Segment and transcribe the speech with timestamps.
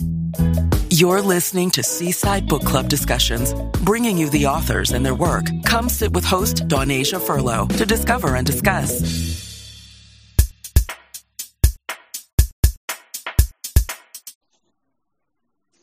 [0.00, 5.46] You're listening to Seaside Book Club discussions, bringing you the authors and their work.
[5.64, 9.42] Come sit with host Donasia Furlow to discover and discuss.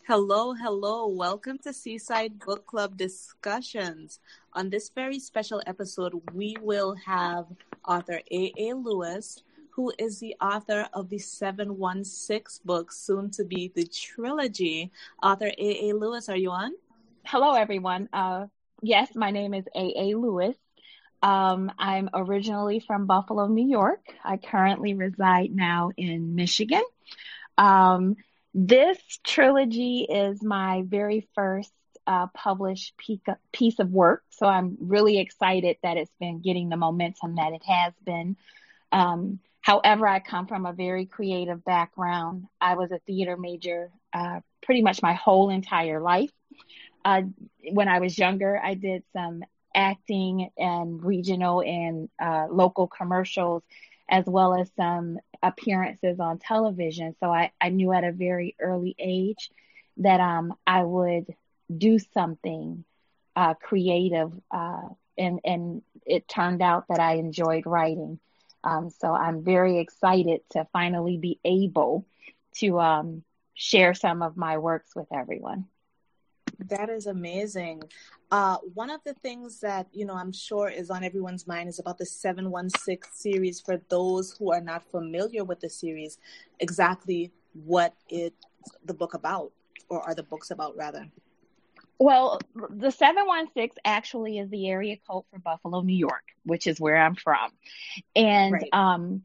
[0.07, 1.07] Hello, hello.
[1.07, 4.19] Welcome to Seaside Book Club discussions.
[4.53, 7.45] On this very special episode, we will have
[7.87, 8.73] author A.A.
[8.73, 9.43] Lewis,
[9.79, 14.91] who is the author of the 716 book, soon to be the trilogy.
[15.23, 15.93] Author A.A.
[15.93, 16.73] Lewis, are you on?
[17.23, 18.09] Hello, everyone.
[18.11, 18.47] Uh,
[18.81, 20.17] yes, my name is A.A.
[20.17, 20.57] Lewis.
[21.23, 24.01] Um, I'm originally from Buffalo, New York.
[24.21, 26.83] I currently reside now in Michigan.
[27.57, 28.17] Um,
[28.53, 31.71] this trilogy is my very first
[32.05, 32.95] uh, published
[33.53, 37.63] piece of work, so I'm really excited that it's been getting the momentum that it
[37.63, 38.35] has been.
[38.91, 42.45] Um, however, I come from a very creative background.
[42.61, 46.31] I was a theater major uh, pretty much my whole entire life.
[47.05, 47.21] Uh,
[47.71, 49.43] when I was younger, I did some
[49.75, 53.63] acting and regional and uh, local commercials
[54.09, 57.15] as well as some appearances on television.
[57.19, 59.51] So I, I knew at a very early age
[59.97, 61.25] that um, I would
[61.75, 62.83] do something
[63.35, 64.81] uh, creative, uh,
[65.17, 68.19] and and it turned out that I enjoyed writing.
[68.63, 72.05] Um, so I'm very excited to finally be able
[72.55, 75.65] to um, share some of my works with everyone.
[76.67, 77.83] That is amazing.
[78.31, 81.79] Uh, one of the things that you know I'm sure is on everyone's mind is
[81.79, 83.61] about the 716 series.
[83.61, 86.17] For those who are not familiar with the series,
[86.59, 88.33] exactly what it
[88.85, 89.51] the book about,
[89.87, 91.09] or are the books about rather?
[91.99, 96.95] Well, the 716 actually is the area code for Buffalo, New York, which is where
[96.95, 97.51] I'm from.
[98.15, 98.69] And right.
[98.71, 99.23] um,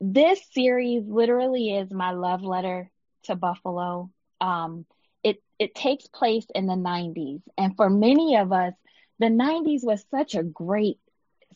[0.00, 2.90] this series literally is my love letter
[3.24, 4.10] to Buffalo.
[4.40, 4.84] Um,
[5.22, 8.74] it it takes place in the 90s and for many of us
[9.18, 10.98] the 90s was such a great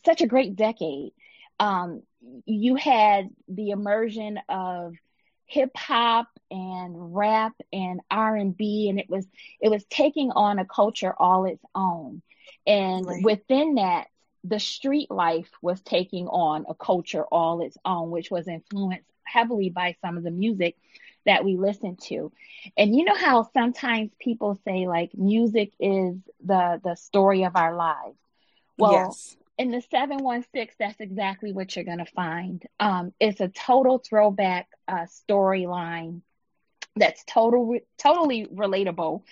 [0.05, 1.13] such a great decade
[1.59, 2.01] um,
[2.45, 4.95] you had the immersion of
[5.53, 9.27] hip hop and rap and R&B and it was
[9.61, 12.21] it was taking on a culture all its own
[12.65, 13.23] and right.
[13.23, 14.07] within that
[14.43, 19.69] the street life was taking on a culture all its own which was influenced heavily
[19.69, 20.75] by some of the music
[21.25, 22.31] that we listen to.
[22.77, 26.15] And you know how sometimes people say like music is
[26.45, 28.17] the the story of our lives.
[28.77, 29.37] Well, yes.
[29.57, 32.63] In the 716 that's exactly what you're going to find.
[32.79, 36.21] Um, it's a total throwback uh, storyline
[36.95, 39.23] that's total totally relatable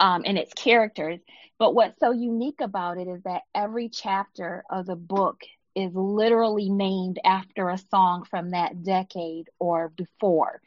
[0.00, 1.20] um, in its characters.
[1.58, 5.40] But what's so unique about it is that every chapter of the book
[5.74, 10.60] is literally named after a song from that decade or before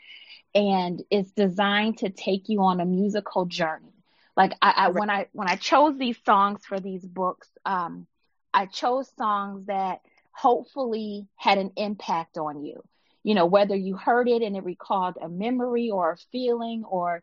[0.56, 3.94] and it's designed to take you on a musical journey.
[4.36, 8.08] Like I, I when I when I chose these songs for these books, um,
[8.54, 10.02] I chose songs that
[10.32, 12.84] hopefully had an impact on you.
[13.24, 17.22] You know, whether you heard it and it recalled a memory or a feeling or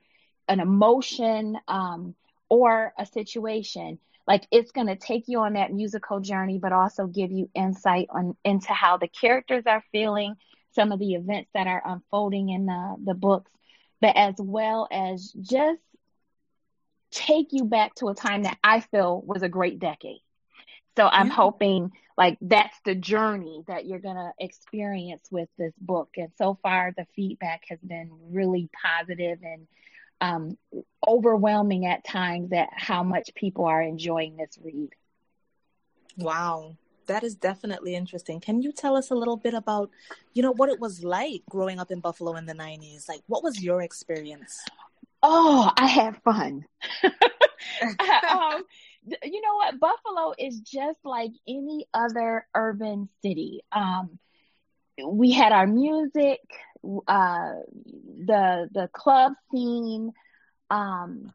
[0.48, 2.14] an emotion um,
[2.48, 3.98] or a situation.
[4.26, 8.08] Like it's going to take you on that musical journey, but also give you insight
[8.10, 10.36] on into how the characters are feeling,
[10.72, 13.50] some of the events that are unfolding in the, the books,
[14.00, 15.80] but as well as just
[17.10, 20.20] take you back to a time that I feel was a great decade.
[20.96, 21.34] So I'm yeah.
[21.34, 26.10] hoping like that's the journey that you're going to experience with this book.
[26.16, 29.66] And so far, the feedback has been really positive and
[30.20, 30.58] um,
[31.06, 34.90] overwhelming at times at how much people are enjoying this read.
[36.16, 38.40] Wow that is definitely interesting.
[38.40, 39.90] Can you tell us a little bit about,
[40.34, 43.08] you know, what it was like growing up in Buffalo in the 90s?
[43.08, 44.62] Like, what was your experience?
[45.22, 46.64] Oh, I had fun.
[48.30, 48.62] um,
[49.22, 49.80] you know what?
[49.80, 53.62] Buffalo is just like any other urban city.
[53.72, 54.18] Um,
[55.04, 56.40] we had our music,
[57.08, 57.52] uh,
[58.26, 60.12] the the club scene.
[60.70, 61.32] Um,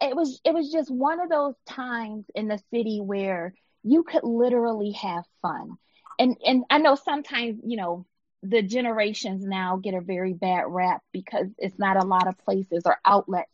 [0.00, 4.24] it was it was just one of those times in the city where you could
[4.24, 5.76] literally have fun.
[6.18, 8.06] And and I know sometimes, you know,
[8.42, 12.82] the generations now get a very bad rap because it's not a lot of places
[12.86, 13.50] or outlets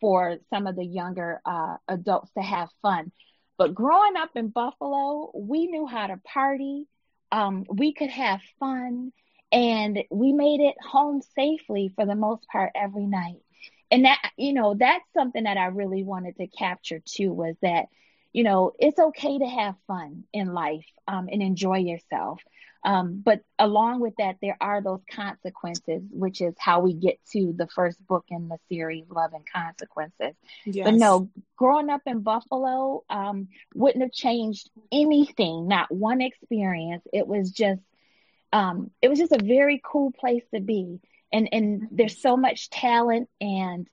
[0.00, 3.12] for some of the younger uh, adults to have fun.
[3.56, 6.86] But growing up in Buffalo, we knew how to party.
[7.32, 9.12] Um, we could have fun,
[9.52, 13.42] and we made it home safely for the most part every night.
[13.90, 17.86] And that, you know, that's something that I really wanted to capture too was that
[18.32, 22.40] you know, it's okay to have fun in life um, and enjoy yourself.
[22.88, 27.52] Um, but along with that, there are those consequences, which is how we get to
[27.54, 30.34] the first book in the series, Love and Consequences.
[30.64, 30.86] Yes.
[30.86, 37.04] But no, growing up in Buffalo um, wouldn't have changed anything, not one experience.
[37.12, 37.82] It was just,
[38.54, 40.98] um, it was just a very cool place to be.
[41.30, 43.86] And, and there's so much talent and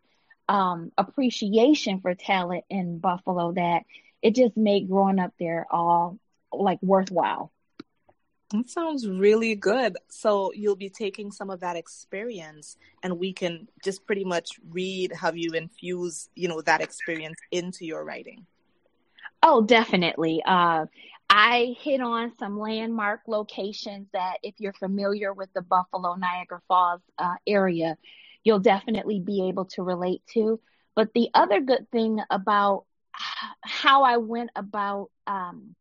[0.47, 3.83] um, appreciation for talent in Buffalo that
[4.21, 6.17] it just made growing up there all
[6.53, 7.51] like worthwhile.
[8.51, 9.97] That sounds really good.
[10.09, 15.11] So you'll be taking some of that experience and we can just pretty much read
[15.13, 18.45] how you infuse, you know, that experience into your writing.
[19.41, 20.43] Oh, definitely.
[20.45, 20.85] Uh,
[21.29, 27.01] I hit on some landmark locations that if you're familiar with the Buffalo Niagara Falls
[27.17, 27.97] uh, area,
[28.43, 30.59] you'll definitely be able to relate to.
[30.95, 32.85] But the other good thing about
[33.61, 35.75] how I went about um,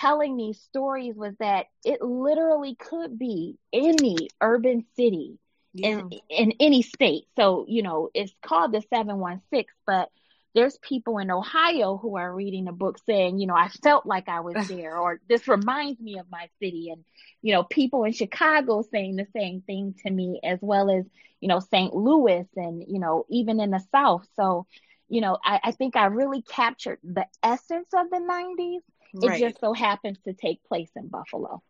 [0.00, 5.38] telling these stories was that it literally could be any urban city
[5.74, 5.88] yeah.
[5.88, 7.24] in in any state.
[7.36, 10.10] So, you know, it's called the 716, but
[10.54, 14.28] there's people in Ohio who are reading the book saying, you know, I felt like
[14.28, 17.04] I was there or this reminds me of my city and
[17.42, 21.04] you know, people in Chicago saying the same thing to me as well as,
[21.40, 21.94] you know, St.
[21.94, 24.26] Louis and, you know, even in the South.
[24.34, 24.66] So,
[25.08, 28.80] you know, I, I think I really captured the essence of the 90s
[29.14, 29.40] Right.
[29.40, 31.62] It just so happens to take place in Buffalo.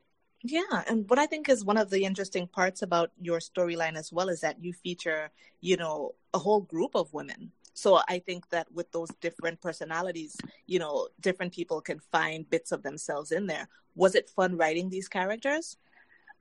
[0.42, 4.12] Yeah, and what I think is one of the interesting parts about your storyline as
[4.12, 5.30] well is that you feature,
[5.60, 7.50] you know, a whole group of women.
[7.74, 10.36] So I think that with those different personalities,
[10.66, 13.68] you know, different people can find bits of themselves in there.
[13.94, 15.76] Was it fun writing these characters?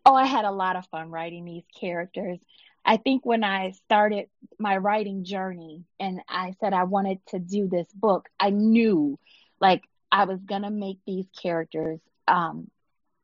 [0.06, 2.40] Oh, I had a lot of fun writing these characters.
[2.86, 7.68] I think when I started my writing journey and I said I wanted to do
[7.68, 9.20] this book, I knew
[9.60, 12.70] like I was going to make these characters um,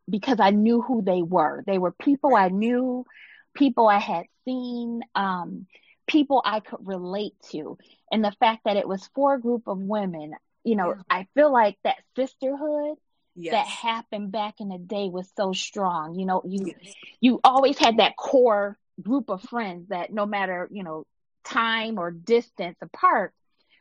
[0.10, 1.64] because I knew who they were.
[1.66, 3.06] They were people I knew,
[3.54, 5.68] people I had seen, um,
[6.08, 7.78] people I could relate to.
[8.12, 10.34] And the fact that it was for a group of women,
[10.64, 11.02] you know, yeah.
[11.10, 12.98] I feel like that sisterhood
[13.36, 13.54] yes.
[13.54, 16.16] that happened back in the day was so strong.
[16.16, 16.94] You know, you yes.
[17.20, 21.06] you always had that core group of friends that no matter, you know,
[21.44, 23.34] time or distance apart,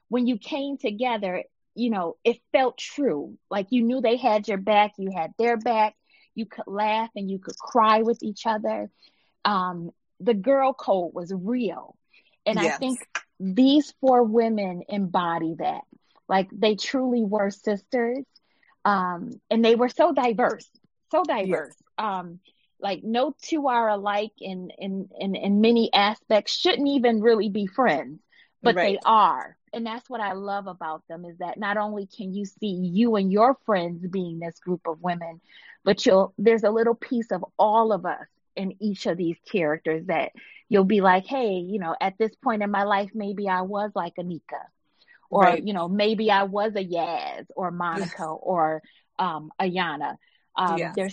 [0.08, 1.44] when you came together,
[1.74, 3.36] you know, it felt true.
[3.50, 5.94] Like you knew they had your back, you had their back,
[6.34, 8.90] you could laugh and you could cry with each other.
[9.44, 9.90] Um,
[10.20, 11.96] the girl code was real.
[12.46, 12.74] And yes.
[12.74, 13.00] I think
[13.38, 15.82] these four women embody that.
[16.28, 18.24] Like they truly were sisters.
[18.84, 20.68] Um, and they were so diverse,
[21.10, 21.74] so diverse.
[21.78, 21.82] Yes.
[21.98, 22.40] Um,
[22.80, 27.66] like no two are alike in, in, in, in many aspects, shouldn't even really be
[27.66, 28.20] friends,
[28.62, 28.94] but right.
[28.94, 32.44] they are and that's what I love about them is that not only can you
[32.44, 35.40] see you and your friends being this group of women,
[35.84, 40.06] but you'll there's a little piece of all of us in each of these characters
[40.06, 40.32] that
[40.68, 43.92] you'll be like, hey, you know, at this point in my life, maybe I was
[43.94, 44.60] like Anika,
[45.30, 45.66] or right.
[45.66, 48.82] you know, maybe I was a Yaz or Monica or
[49.18, 50.16] um, Ayana.
[50.54, 50.78] Um.
[50.94, 51.10] They're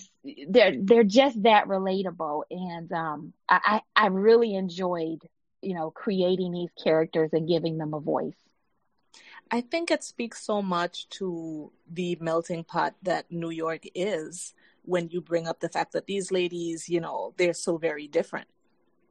[0.49, 5.21] they're they're just that relatable, and um, I I really enjoyed
[5.61, 8.37] you know creating these characters and giving them a voice.
[9.51, 14.53] I think it speaks so much to the melting pot that New York is
[14.83, 18.47] when you bring up the fact that these ladies, you know, they're so very different,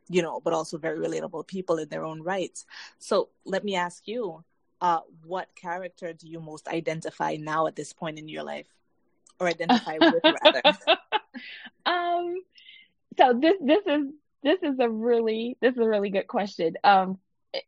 [0.09, 2.67] you know, but also very relatable people in their own rights.
[2.99, 4.45] So let me ask you,
[4.81, 8.69] uh, what character do you most identify now at this point in your life?
[9.41, 10.63] Or identify with rather?
[11.87, 12.43] um
[13.17, 14.07] so this this is
[14.43, 16.75] this is a really this is a really good question.
[16.85, 17.19] Um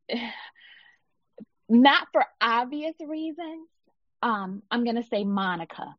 [1.68, 3.68] not for obvious reasons.
[4.22, 5.94] Um, I'm going to say Monica.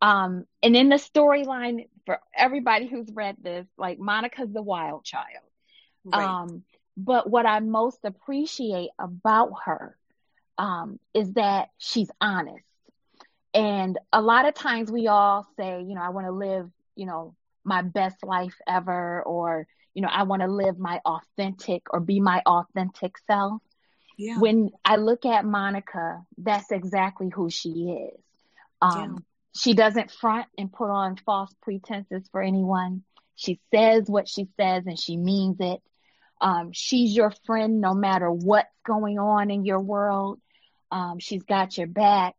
[0.00, 5.44] Um, and in the storyline, for everybody who's read this, like Monica's the wild child.
[6.04, 6.24] Right.
[6.24, 6.64] Um,
[6.96, 9.96] but what I most appreciate about her
[10.58, 12.64] um, is that she's honest.
[13.52, 17.06] And a lot of times we all say, you know, I want to live, you
[17.06, 22.00] know, my best life ever, or, you know, I want to live my authentic or
[22.00, 23.62] be my authentic self.
[24.16, 24.38] Yeah.
[24.38, 28.20] When I look at Monica, that's exactly who she is.
[28.82, 29.18] Um, yeah.
[29.56, 33.04] She doesn't front and put on false pretenses for anyone.
[33.36, 35.80] She says what she says and she means it.
[36.40, 40.40] Um, she's your friend no matter what's going on in your world.
[40.90, 42.34] Um, she's got your back.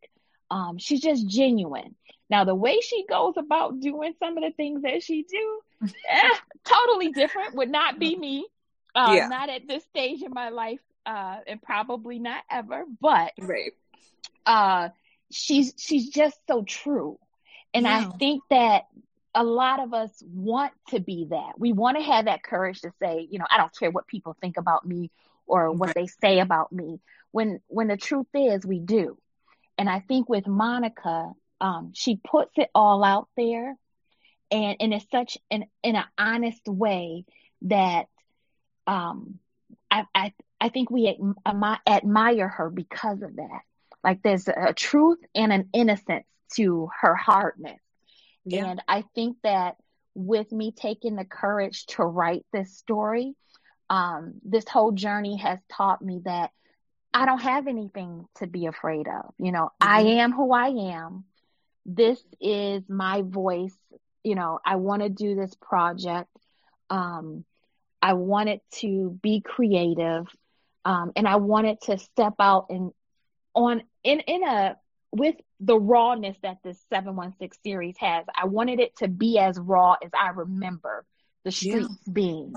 [0.51, 1.95] Um, she's just genuine.
[2.29, 5.60] Now, the way she goes about doing some of the things that she do,
[6.10, 6.29] eh,
[6.63, 7.55] totally different.
[7.55, 8.48] Would not be me.
[8.96, 9.27] Uh, yeah.
[9.27, 13.74] Not at this stage in my life uh, and probably not ever, but right.
[14.46, 14.89] Uh,
[15.32, 17.20] she's she's just so true,
[17.74, 18.10] and yeah.
[18.10, 18.86] I think that
[19.36, 21.60] a lot of us want to be that.
[21.60, 24.36] We want to have that courage to say, you know, I don't care what people
[24.39, 25.12] think about me
[25.46, 25.96] or what right.
[25.96, 27.00] they say about me.
[27.32, 29.17] When when the truth is we do.
[29.77, 31.34] And I think with Monica,
[31.65, 33.75] um, she puts it all out there
[34.51, 37.25] and, and it's such an in an honest way
[37.63, 38.05] that
[38.86, 39.39] um,
[39.89, 41.17] I, I I think we
[41.48, 43.62] admire her because of that.
[44.03, 47.79] Like there's a truth and an innocence to her hardness.
[48.45, 48.65] Yeah.
[48.67, 49.77] And I think that
[50.13, 53.34] with me taking the courage to write this story,
[53.89, 56.51] um, this whole journey has taught me that
[57.12, 59.34] I don't have anything to be afraid of.
[59.39, 59.89] You know, mm-hmm.
[59.89, 61.25] I am who I am.
[61.86, 63.75] This is my voice.
[64.24, 66.30] You know, I want to do this project.
[66.89, 67.46] Um,
[68.01, 70.27] I wanted to be creative.
[70.84, 72.92] Um, and I wanted to step out and
[73.56, 74.77] on in in a
[75.12, 78.25] with the rawness that this 716 series has.
[78.36, 81.06] I wanted it to be as raw as I remember
[81.44, 82.12] the streets yeah.
[82.12, 82.54] being.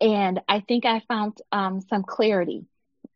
[0.00, 2.64] And I think I found um, some clarity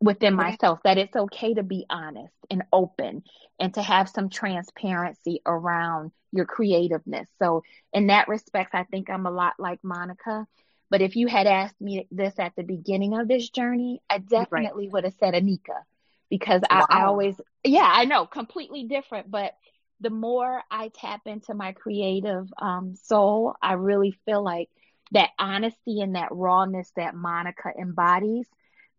[0.04, 3.22] within myself that it's okay to be honest and open
[3.58, 7.26] and to have some transparency around your creativeness.
[7.38, 10.46] So, in that respect, I think I'm a lot like Monica.
[10.90, 14.86] But if you had asked me this at the beginning of this journey, I definitely
[14.86, 14.92] right.
[14.92, 15.82] would have said Anika
[16.28, 16.86] because wow.
[16.90, 19.30] I, I always, yeah, I know, completely different.
[19.30, 19.54] But
[20.00, 24.68] the more I tap into my creative um, soul, I really feel like
[25.12, 28.46] that honesty and that rawness that Monica embodies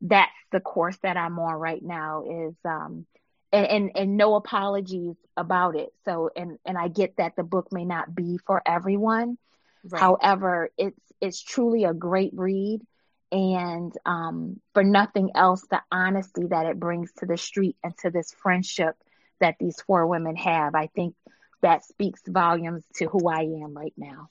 [0.02, 3.06] that's the course that I'm on right now is um
[3.52, 5.94] and, and, and no apologies about it.
[6.04, 9.38] So and and I get that the book may not be for everyone.
[9.84, 10.00] Right.
[10.00, 12.82] However, it's it's truly a great read
[13.32, 18.10] and um for nothing else the honesty that it brings to the street and to
[18.12, 18.96] this friendship
[19.40, 20.76] that these four women have.
[20.76, 21.16] I think
[21.62, 24.30] that speaks volumes to who I am right now.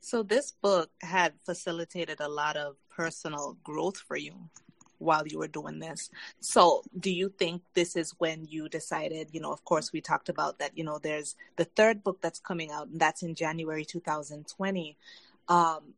[0.00, 4.50] So this book had facilitated a lot of personal growth for you
[4.98, 6.10] while you were doing this.
[6.40, 10.28] So, do you think this is when you decided, you know, of course, we talked
[10.28, 13.84] about that, you know, there's the third book that's coming out, and that's in January
[13.84, 14.96] 2020.
[15.48, 15.94] Um,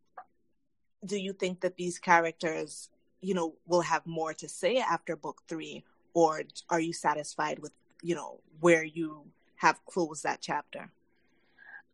[1.04, 2.88] do you think that these characters,
[3.20, 5.84] you know, will have more to say after book three,
[6.14, 7.72] or are you satisfied with,
[8.02, 9.24] you know, where you
[9.56, 10.90] have closed that chapter?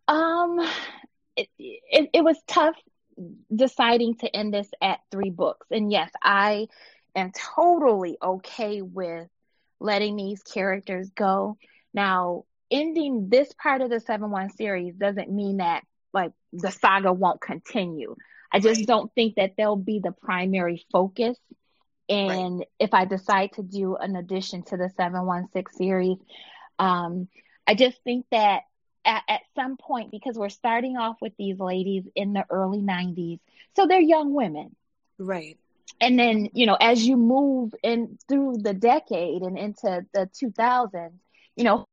[0.08, 0.60] Um,
[1.36, 2.76] it, it, it was tough
[3.54, 5.66] deciding to end this at three books.
[5.70, 6.68] And yes, I
[7.14, 9.28] am totally okay with
[9.80, 11.56] letting these characters go.
[11.92, 17.12] Now, ending this part of the 7 1 series doesn't mean that like the saga
[17.12, 18.16] won't continue.
[18.52, 18.86] I just right.
[18.86, 21.38] don't think that they'll be the primary focus.
[22.08, 22.68] And right.
[22.78, 26.18] if I decide to do an addition to the 716 series,
[26.78, 27.28] um,
[27.66, 28.62] I just think that
[29.04, 33.40] at, at some point, because we're starting off with these ladies in the early 90s,
[33.76, 34.74] so they're young women.
[35.18, 35.58] Right.
[36.00, 41.12] And then you know as you move in through the decade and into the 2000s
[41.56, 41.86] you know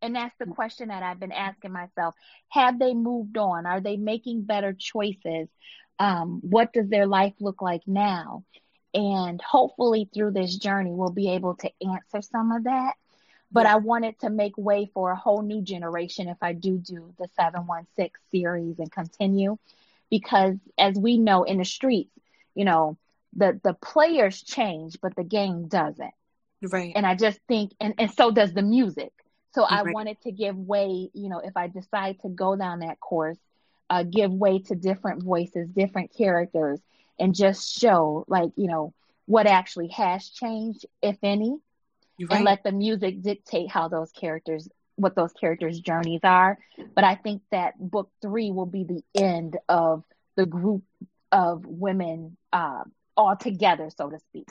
[0.00, 2.14] and that's the question that i've been asking myself.
[2.48, 3.66] Have they moved on?
[3.66, 5.48] Are they making better choices?
[5.98, 8.44] Um, what does their life look like now?
[8.94, 12.94] And hopefully through this journey we'll be able to answer some of that
[13.52, 13.74] but yeah.
[13.74, 17.28] i wanted to make way for a whole new generation if i do do the
[17.36, 19.56] 716 series and continue
[20.10, 22.10] because as we know in the streets
[22.54, 22.96] you know,
[23.34, 26.12] the the players change, but the game doesn't.
[26.62, 26.92] Right.
[26.94, 29.12] And I just think, and and so does the music.
[29.54, 33.00] So I wanted to give way, you know, if I decide to go down that
[33.00, 33.36] course,
[33.90, 36.80] uh, give way to different voices, different characters,
[37.18, 38.94] and just show, like, you know,
[39.26, 41.58] what actually has changed, if any,
[42.20, 42.36] right.
[42.36, 46.58] and let the music dictate how those characters, what those characters' journeys are.
[46.94, 50.04] But I think that book three will be the end of
[50.36, 50.82] the group
[51.30, 52.84] of women uh,
[53.16, 54.48] all together, so to speak.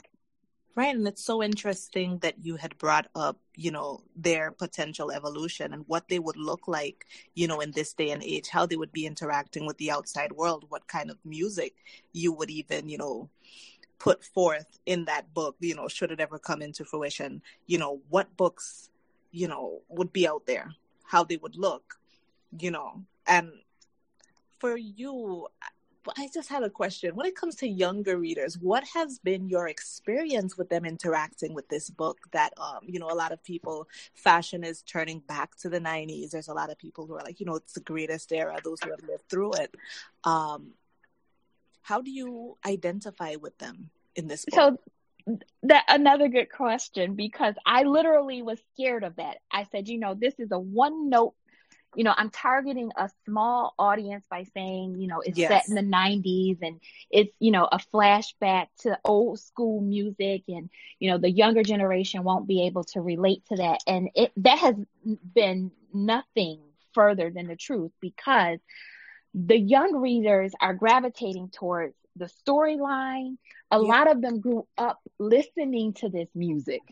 [0.74, 5.74] Right, and it's so interesting that you had brought up, you know, their potential evolution
[5.74, 7.04] and what they would look like,
[7.34, 10.32] you know, in this day and age, how they would be interacting with the outside
[10.32, 11.74] world, what kind of music
[12.14, 13.28] you would even, you know,
[14.02, 18.00] put forth in that book, you know, should it ever come into fruition, you know,
[18.10, 18.90] what books,
[19.30, 22.00] you know, would be out there, how they would look,
[22.58, 23.52] you know, and
[24.58, 25.46] for you,
[26.16, 27.14] I just had a question.
[27.14, 31.68] When it comes to younger readers, what has been your experience with them interacting with
[31.68, 32.18] this book?
[32.32, 36.30] That um, you know, a lot of people, fashion is turning back to the '90s.
[36.30, 38.58] There's a lot of people who are like, you know, it's the greatest era.
[38.64, 39.74] Those who have lived through it.
[40.24, 40.72] Um,
[41.82, 44.54] how do you identify with them in this book?
[45.26, 49.38] So that another good question because I literally was scared of that.
[49.50, 51.34] I said, you know, this is a one note
[51.94, 55.50] you know, I'm targeting a small audience by saying, you know, it's yes.
[55.50, 60.70] set in the 90s and it's, you know, a flashback to old school music and,
[60.98, 63.80] you know, the younger generation won't be able to relate to that.
[63.86, 64.76] And it, that has
[65.34, 66.60] been nothing
[66.94, 68.58] further than the truth because
[69.34, 73.36] the young readers are gravitating towards the storyline.
[73.70, 73.88] A yeah.
[73.88, 76.82] lot of them grew up listening to this music.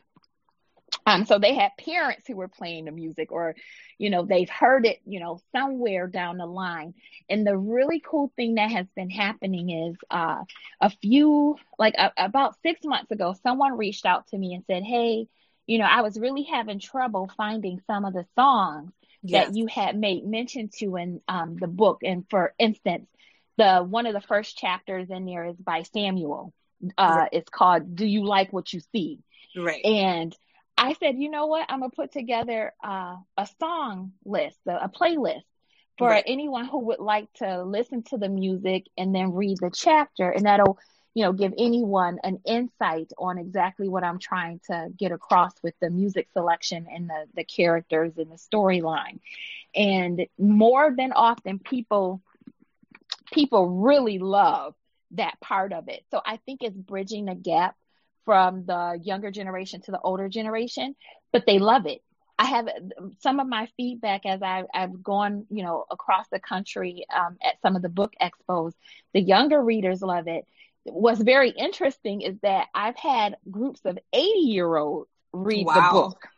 [1.06, 3.54] Um, so they had parents who were playing the music, or,
[3.98, 6.94] you know, they've heard it, you know, somewhere down the line.
[7.28, 10.44] And the really cool thing that has been happening is uh,
[10.80, 14.82] a few, like a, about six months ago, someone reached out to me and said,
[14.82, 15.26] Hey,
[15.66, 18.92] you know, I was really having trouble finding some of the songs
[19.24, 22.00] that you had made mention to in um, the book.
[22.02, 23.06] And for instance,
[23.56, 26.52] the one of the first chapters in there is by Samuelle.
[26.96, 27.28] Uh, right.
[27.32, 29.18] It's called "Do You Like What You See?"
[29.56, 29.84] Right.
[29.84, 30.34] And
[30.78, 31.66] I said, you know what?
[31.68, 35.42] I'm gonna put together uh, a song list, a, a playlist
[35.98, 36.24] for right.
[36.26, 40.46] anyone who would like to listen to the music and then read the chapter, and
[40.46, 40.78] that'll
[41.14, 45.74] you know give anyone an insight on exactly what i'm trying to get across with
[45.80, 49.18] the music selection and the the characters and the storyline
[49.74, 52.20] and more than often people
[53.32, 54.74] people really love
[55.12, 57.76] that part of it so i think it's bridging the gap
[58.24, 60.94] from the younger generation to the older generation
[61.32, 62.02] but they love it
[62.38, 62.68] I have
[63.18, 67.60] some of my feedback as I, have gone, you know, across the country um, at
[67.60, 68.72] some of the book expos.
[69.12, 70.46] The younger readers love it
[70.84, 75.74] what's very interesting is that I've had groups of 80 year olds read wow.
[75.74, 76.28] the book.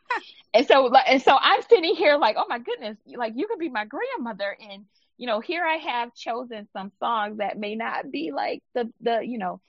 [0.53, 3.69] and so, and so I'm sitting here like, oh my goodness, like you could be
[3.69, 4.55] my grandmother.
[4.71, 4.85] And,
[5.17, 9.21] you know, here I have chosen some songs that may not be like the, the,
[9.21, 9.61] you know,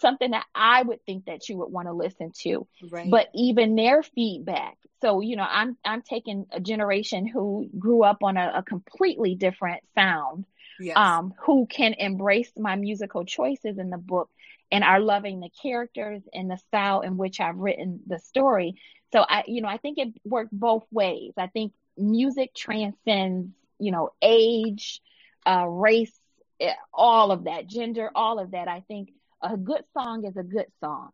[0.00, 2.66] something that I would think that you would want to listen to.
[2.90, 3.10] Right.
[3.10, 4.76] But even their feedback.
[5.00, 9.36] So, you know, I'm I'm taking a generation who grew up on a, a completely
[9.36, 10.44] different sound
[10.78, 10.96] yes.
[10.96, 14.30] um, who can embrace my musical choices in the book
[14.70, 18.74] and are loving the characters and the style in which I've written the story.
[19.12, 21.32] So I, you know, I think it worked both ways.
[21.36, 25.00] I think music transcends, you know, age,
[25.46, 26.12] uh, race,
[26.60, 28.68] eh, all of that, gender, all of that.
[28.68, 29.10] I think
[29.42, 31.10] a good song is a good song.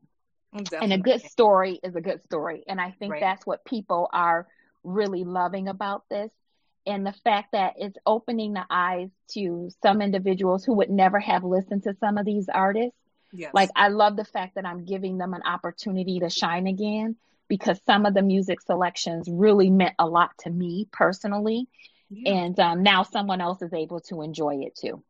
[0.53, 0.79] Definitely.
[0.85, 2.63] And a good story is a good story.
[2.69, 3.21] And I think right.
[3.21, 4.47] that's what people are
[4.85, 6.31] really loving about this
[6.87, 11.45] and the fact that it's opening the eyes to some individuals who would never have
[11.45, 12.97] listened to some of these artists.
[13.33, 13.53] Yes.
[13.55, 17.17] Like I love the fact that I'm giving them an opportunity to shine again
[17.49, 21.67] because some of the music selections really meant a lot to me personally.
[22.11, 22.33] Yeah.
[22.33, 25.03] And um, now someone else is able to enjoy it too.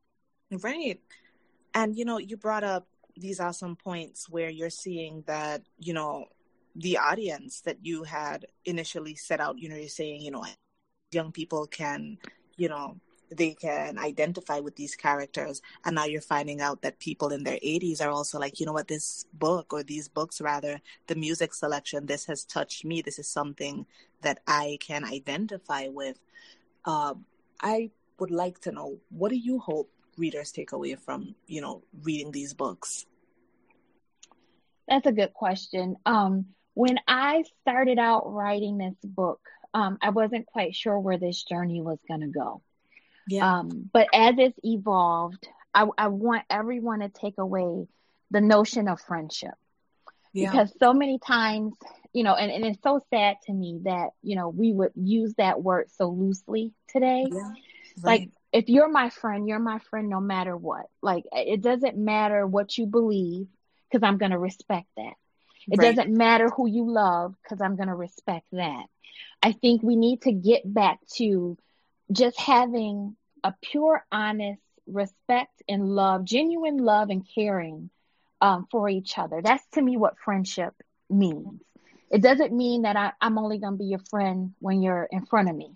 [0.50, 1.00] Right.
[1.74, 6.26] And you know, you brought up these awesome points where you're seeing that, you know,
[6.76, 10.44] the audience that you had initially set out, you know, you're saying, you know,
[11.14, 12.18] young people can,
[12.56, 12.96] you know,
[13.30, 15.62] they can identify with these characters.
[15.84, 18.72] And now you're finding out that people in their 80s are also like you know
[18.72, 23.02] what this book or these books rather the music selection this has touched me.
[23.02, 23.86] This is something
[24.22, 26.18] that i can identify with.
[26.84, 27.14] Uh,
[27.60, 31.82] i would like to know what do you hope readers take away from you know
[32.02, 33.06] reading these books?
[34.86, 35.96] That's a good question.
[36.06, 39.40] Um, when i started out writing this book
[39.74, 42.62] um, I wasn't quite sure where this journey was going to go.
[43.28, 43.58] Yeah.
[43.58, 47.86] Um, but as it's evolved, I, I want everyone to take away
[48.30, 49.54] the notion of friendship.
[50.32, 50.50] Yeah.
[50.50, 51.74] Because so many times,
[52.12, 55.34] you know, and, and it's so sad to me that, you know, we would use
[55.38, 57.26] that word so loosely today.
[57.30, 57.52] Yeah.
[58.02, 58.20] Right.
[58.20, 60.86] Like, if you're my friend, you're my friend no matter what.
[61.02, 63.46] Like, it doesn't matter what you believe
[63.90, 65.14] because I'm going to respect that.
[65.70, 65.94] It right.
[65.94, 68.84] doesn't matter who you love because I'm going to respect that.
[69.42, 71.56] I think we need to get back to
[72.12, 77.90] just having a pure, honest respect and love, genuine love and caring
[78.40, 79.40] um, for each other.
[79.42, 80.74] That's to me what friendship
[81.08, 81.60] means.
[82.10, 85.26] It doesn't mean that I, am only going to be your friend when you're in
[85.26, 85.72] front of me.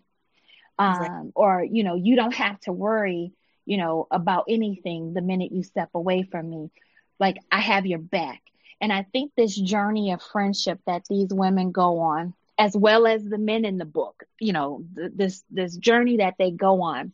[0.79, 1.33] Um, right.
[1.35, 3.33] Or, you know, you don't have to worry,
[3.67, 6.71] you know, about anything the minute you step away from me.
[7.19, 8.43] Like, I have your back.
[8.81, 13.25] And I think this journey of friendship that these women go on, as well as
[13.25, 17.13] the men in the book, you know, th- this this journey that they go on,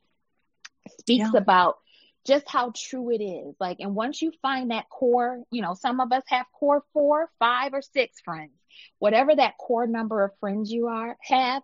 [1.01, 1.39] speaks yeah.
[1.39, 1.79] about
[2.27, 3.55] just how true it is.
[3.61, 7.31] Like, and once you find that core, you know, some of us have core four,
[7.39, 8.53] five, or six friends.
[8.99, 11.63] Whatever that core number of friends you are have,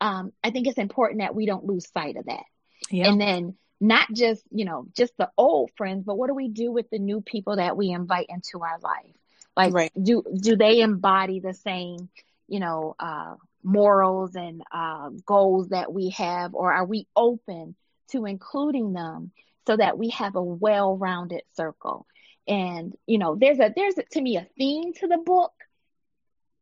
[0.00, 2.44] um, I think it's important that we don't lose sight of that.
[2.90, 3.08] Yeah.
[3.08, 6.70] And then not just, you know, just the old friends, but what do we do
[6.70, 9.16] with the new people that we invite into our life?
[9.56, 9.92] Like, right.
[10.00, 12.08] do do they embody the same,
[12.48, 17.74] you know, uh, morals and uh, goals that we have, or are we open
[18.10, 19.30] to including them
[19.66, 22.06] so that we have a well-rounded circle?
[22.46, 25.52] And you know, there's a there's a, to me a theme to the book,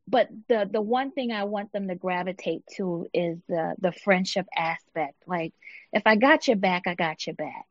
[0.07, 4.47] but the the one thing I want them to gravitate to is the the friendship
[4.57, 5.17] aspect.
[5.27, 5.55] Like,
[5.93, 7.67] if I got your back, I got your back.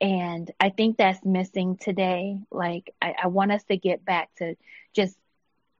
[0.00, 2.38] And I think that's missing today.
[2.50, 4.56] Like, I, I want us to get back to
[4.94, 5.16] just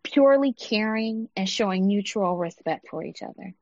[0.02, 3.54] purely caring and showing mutual respect for each other.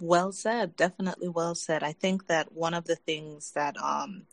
[0.00, 0.76] Well said.
[0.76, 1.82] Definitely well said.
[1.82, 4.26] I think that one of the things that um,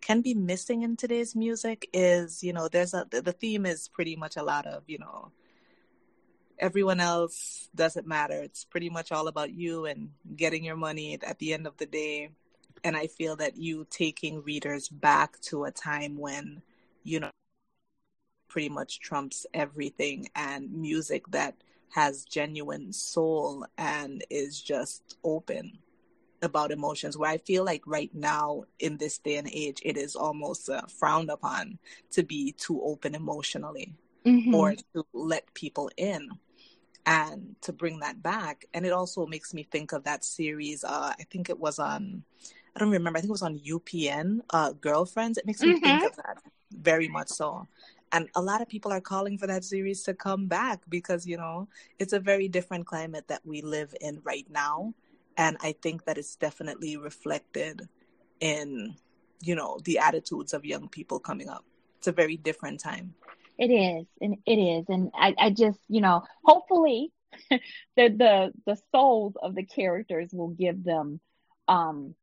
[0.00, 4.16] can be missing in today's music is, you know, there's a the theme is pretty
[4.16, 5.30] much a lot of, you know,
[6.58, 8.42] everyone else doesn't matter.
[8.42, 11.86] It's pretty much all about you and getting your money at the end of the
[11.86, 12.30] day.
[12.84, 16.62] And I feel that you taking readers back to a time when,
[17.04, 17.30] you know,
[18.48, 21.56] pretty much trumps everything and music that
[21.88, 25.78] has genuine soul and is just open
[26.42, 30.14] about emotions where i feel like right now in this day and age it is
[30.14, 31.78] almost uh, frowned upon
[32.10, 33.94] to be too open emotionally
[34.26, 34.54] mm-hmm.
[34.54, 36.28] or to let people in
[37.06, 41.12] and to bring that back and it also makes me think of that series uh,
[41.18, 42.22] i think it was on
[42.74, 43.18] i don't remember.
[43.18, 45.38] I think it was on upn uh, girlfriends.
[45.38, 45.84] It makes me mm-hmm.
[45.84, 46.38] think of that
[46.72, 47.66] very much so.
[48.12, 51.36] And a lot of people are calling for that series to come back because you
[51.36, 54.94] know it's a very different climate that we live in right now.
[55.36, 57.88] And i think that it's definitely reflected
[58.40, 58.94] in
[59.40, 61.64] you know the attitudes of young people coming up.
[61.98, 63.14] It's a very different time.
[63.58, 64.06] It is.
[64.20, 64.86] And it is.
[64.88, 67.12] And i, I just you know hopefully
[67.50, 67.58] the
[67.96, 71.20] the the souls of the characters will give them
[71.68, 72.14] um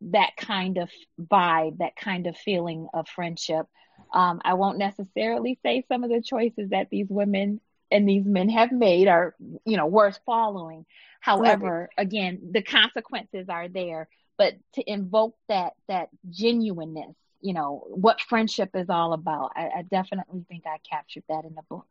[0.00, 3.66] that kind of vibe that kind of feeling of friendship
[4.12, 7.60] um, I won't necessarily say some of the choices that these women
[7.90, 9.34] and these men have made are,
[9.64, 10.86] you know, worth following.
[11.20, 12.06] However, right.
[12.06, 14.08] again, the consequences are there.
[14.36, 19.82] But to invoke that that genuineness, you know, what friendship is all about, I, I
[19.82, 21.86] definitely think I captured that in the book.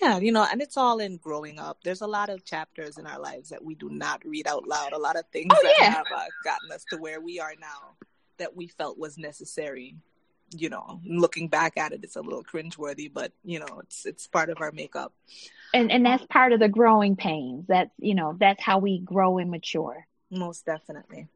[0.00, 1.78] Yeah, you know, and it's all in growing up.
[1.82, 4.92] There's a lot of chapters in our lives that we do not read out loud.
[4.92, 5.90] A lot of things oh, that yeah.
[5.90, 7.96] have uh, gotten us to where we are now
[8.38, 9.96] that we felt was necessary
[10.56, 14.26] you know, looking back at it, it's a little cringeworthy, but you know, it's it's
[14.26, 15.12] part of our makeup.
[15.72, 17.66] And and that's part of the growing pains.
[17.68, 20.06] That's you know, that's how we grow and mature.
[20.30, 21.28] Most definitely.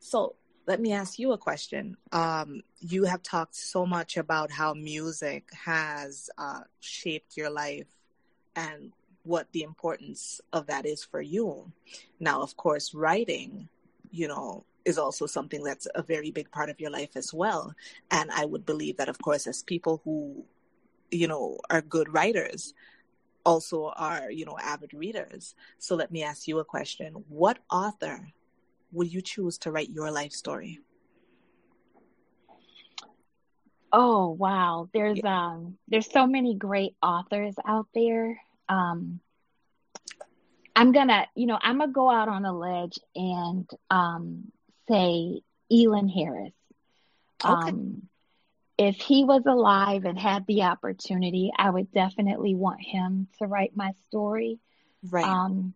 [0.00, 0.34] So
[0.70, 1.96] let me ask you a question.
[2.12, 7.88] Um, you have talked so much about how music has uh, shaped your life
[8.54, 8.92] and
[9.24, 11.72] what the importance of that is for you.
[12.20, 13.68] Now, of course, writing,
[14.12, 17.74] you know, is also something that's a very big part of your life as well.
[18.12, 20.44] And I would believe that, of course, as people who,
[21.10, 22.74] you know, are good writers,
[23.44, 25.56] also are, you know, avid readers.
[25.78, 27.24] So let me ask you a question.
[27.28, 28.28] What author
[28.92, 30.80] would you choose to write your life story?
[33.92, 35.46] Oh wow, there's yeah.
[35.46, 38.40] um there's so many great authors out there.
[38.68, 39.20] Um
[40.76, 44.52] I'm gonna, you know, I'm gonna go out on a ledge and um
[44.88, 46.52] say Elon Harris.
[47.44, 47.70] Okay.
[47.70, 48.02] Um,
[48.78, 53.76] if he was alive and had the opportunity, I would definitely want him to write
[53.76, 54.58] my story.
[55.02, 55.24] Right.
[55.24, 55.74] Um,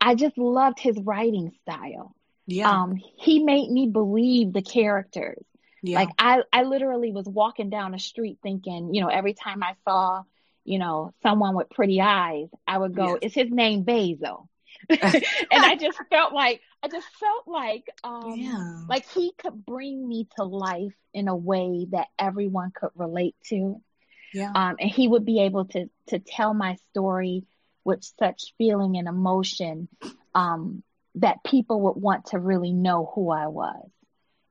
[0.00, 2.14] I just loved his writing style.
[2.46, 2.70] Yeah.
[2.70, 5.44] Um, he made me believe the characters.
[5.82, 6.00] Yeah.
[6.00, 9.74] Like I, I literally was walking down the street thinking, you know, every time I
[9.84, 10.22] saw,
[10.64, 13.32] you know, someone with pretty eyes, I would go, yes.
[13.32, 14.48] "Is his name Basil?"
[14.90, 18.80] and I just felt like I just felt like um yeah.
[18.88, 23.80] like he could bring me to life in a way that everyone could relate to.
[24.32, 24.52] Yeah.
[24.54, 27.44] Um and he would be able to to tell my story
[27.84, 29.88] with such feeling and emotion
[30.34, 30.82] um
[31.16, 33.88] that people would want to really know who I was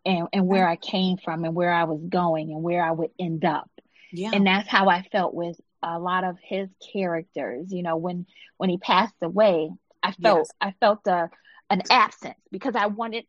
[0.06, 3.12] and and where I came from and where I was going and where I would
[3.20, 3.70] end up.
[4.12, 4.32] Yeah.
[4.34, 7.72] And that's how I felt with a lot of his characters.
[7.72, 8.26] You know, when
[8.58, 9.70] when he passed away,
[10.04, 10.52] I felt yes.
[10.62, 11.30] I felt a,
[11.70, 13.26] an absence because I wanted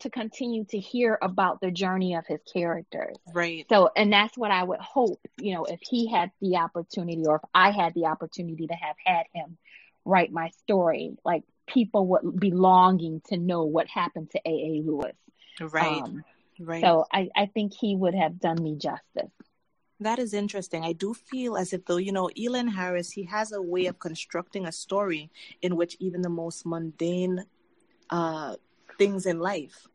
[0.00, 3.16] to continue to hear about the journey of his characters.
[3.34, 3.66] Right.
[3.68, 7.36] So, and that's what I would hope, you know, if he had the opportunity or
[7.36, 9.58] if I had the opportunity to have had him
[10.04, 14.82] write my story, like people would be longing to know what happened to A.A.
[14.84, 15.16] Lewis.
[15.60, 16.02] Right.
[16.02, 16.24] Um,
[16.58, 16.82] right.
[16.82, 19.30] So I, I think he would have done me justice.
[20.00, 20.82] That is interesting.
[20.82, 23.98] I do feel as if though, you know, Elon Harris, he has a way of
[23.98, 25.30] constructing a story
[25.60, 27.44] in which even the most mundane
[28.08, 28.56] uh,
[28.96, 29.86] things in life,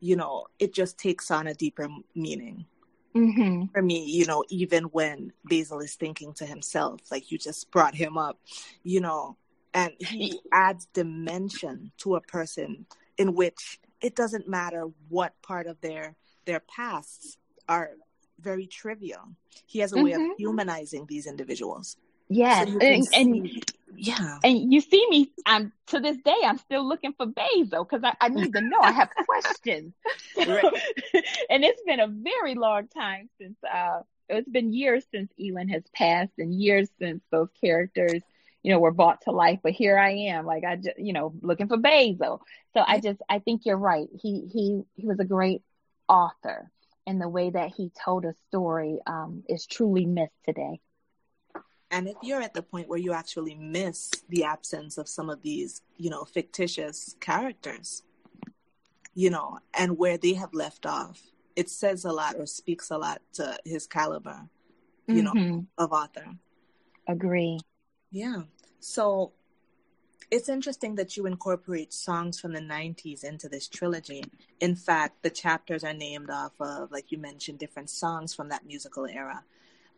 [0.00, 2.66] you know, it just takes on a deeper meaning.
[3.14, 3.72] Mm-hmm.
[3.72, 7.94] For me, you know, even when Basil is thinking to himself, like you just brought
[7.94, 8.38] him up,
[8.82, 9.38] you know,
[9.76, 12.86] and he adds dimension to a person
[13.18, 17.36] in which it doesn't matter what part of their their pasts
[17.68, 17.90] are
[18.40, 19.22] very trivial.
[19.66, 20.04] He has a mm-hmm.
[20.04, 20.32] way of mm-hmm.
[20.38, 21.96] humanizing these individuals.
[22.28, 23.64] Yes, so and, and,
[23.96, 25.30] yeah, and you see me.
[25.46, 26.36] I'm to this day.
[26.44, 28.80] I'm still looking for Basil because I, I need to know.
[28.80, 29.94] I have questions,
[30.36, 33.56] and it's been a very long time since.
[33.62, 38.22] uh It's been years since Elin has passed, and years since those characters
[38.66, 39.60] you know, were brought to life.
[39.62, 42.42] But here I am, like I just, you know, looking for basil.
[42.74, 44.08] So I just, I think you're right.
[44.20, 45.62] He he he was a great
[46.08, 46.68] author,
[47.06, 50.80] and the way that he told a story um, is truly missed today.
[51.92, 55.42] And if you're at the point where you actually miss the absence of some of
[55.42, 58.02] these, you know, fictitious characters,
[59.14, 61.22] you know, and where they have left off,
[61.54, 64.48] it says a lot or speaks a lot to his caliber,
[65.06, 65.38] you mm-hmm.
[65.38, 66.26] know, of author.
[67.06, 67.60] Agree.
[68.10, 68.42] Yeah.
[68.80, 69.32] So
[70.30, 74.24] it's interesting that you incorporate songs from the 90s into this trilogy.
[74.60, 78.66] In fact, the chapters are named off of, like you mentioned, different songs from that
[78.66, 79.44] musical era.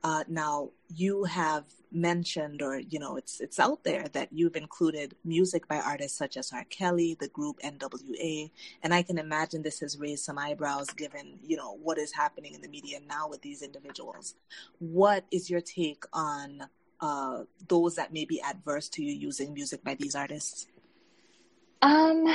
[0.04, 5.16] Uh, now, you have mentioned, or you know, it's it's out there that you've included
[5.24, 6.64] music by artists such as R.
[6.70, 11.56] Kelly, the group N.W.A., and I can imagine this has raised some eyebrows given you
[11.56, 14.36] know what is happening in the media now with these individuals.
[14.78, 16.68] What is your take on
[17.00, 20.66] uh, those that may be adverse to you using music by these artists?
[21.82, 22.26] Um,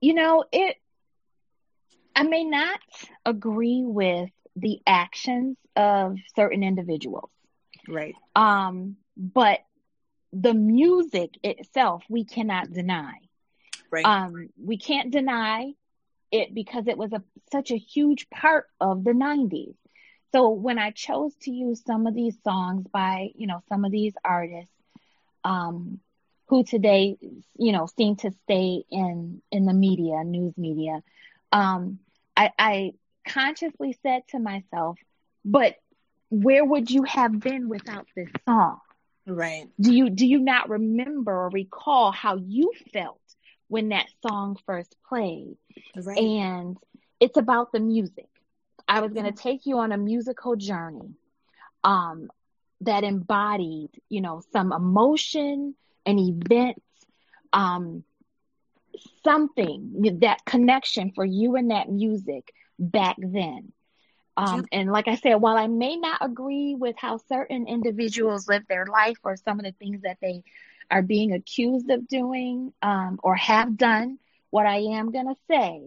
[0.00, 0.76] you know, it.
[2.14, 2.80] I may not
[3.26, 7.30] agree with the actions of certain individuals.
[7.86, 8.14] Right.
[8.34, 9.60] Um, but
[10.32, 13.12] the music itself, we cannot deny.
[13.90, 14.04] Right.
[14.04, 15.72] Um, we can't deny
[16.32, 19.74] it because it was a such a huge part of the 90s.
[20.32, 23.92] So when I chose to use some of these songs by, you know, some of
[23.92, 24.72] these artists,
[25.44, 26.00] um,
[26.48, 27.16] who today,
[27.58, 31.02] you know, seem to stay in in the media, news media,
[31.52, 31.98] um,
[32.36, 32.92] I, I
[33.26, 34.98] consciously said to myself,
[35.44, 35.76] but
[36.30, 38.78] where would you have been without this song?
[39.26, 39.68] Right.
[39.80, 43.20] Do you do you not remember or recall how you felt
[43.68, 45.56] when that song first played?
[45.96, 46.18] Right.
[46.18, 46.76] And
[47.18, 48.28] it's about the music.
[48.88, 51.14] I was going to take you on a musical journey
[51.84, 52.30] um,
[52.82, 56.82] that embodied, you know, some emotion, an event,
[57.52, 58.04] um,
[59.24, 63.72] something, that connection for you and that music back then.
[64.36, 68.64] Um, and like I said, while I may not agree with how certain individuals live
[68.68, 70.42] their life or some of the things that they
[70.90, 74.18] are being accused of doing um, or have done,
[74.50, 75.82] what I am going to say